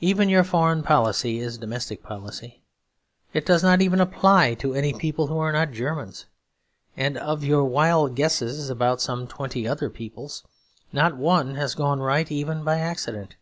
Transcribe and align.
Even 0.00 0.28
your 0.28 0.42
foreign 0.42 0.82
policy 0.82 1.38
is 1.38 1.56
domestic 1.58 2.02
policy. 2.02 2.60
It 3.32 3.46
does 3.46 3.62
not 3.62 3.80
even 3.80 4.00
apply 4.00 4.54
to 4.54 4.74
any 4.74 4.92
people 4.92 5.28
who 5.28 5.38
are 5.38 5.52
not 5.52 5.70
Germans; 5.70 6.26
and 6.96 7.16
of 7.16 7.44
your 7.44 7.62
wild 7.62 8.16
guesses 8.16 8.68
about 8.68 9.00
some 9.00 9.28
twenty 9.28 9.68
other 9.68 9.88
peoples, 9.88 10.42
not 10.92 11.16
one 11.16 11.54
has 11.54 11.76
gone 11.76 12.00
right 12.00 12.28
even 12.32 12.64
by 12.64 12.78
accident. 12.80 13.36